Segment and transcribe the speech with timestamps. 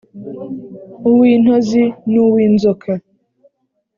[1.09, 2.91] uw íntózi n uw inzóka